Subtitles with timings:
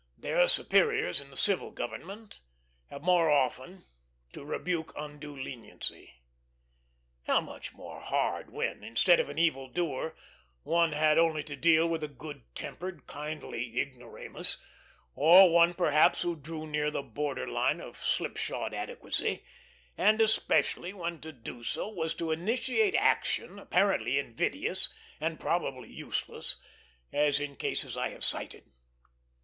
[0.17, 2.39] Their superiors in the civil government
[2.89, 3.85] have more often
[4.33, 6.15] to rebuke undue leniency.
[7.27, 10.15] How much more hard when, instead of an evil doer,
[10.63, 14.57] one had only to deal with a good tempered, kindly ignoramus,
[15.13, 19.45] or one perhaps who drew near the border line of slipshod adequacy;
[19.99, 26.57] and especially when to do so was to initiate action, apparently invidious, and probably useless,
[27.13, 28.71] as in cases I have cited.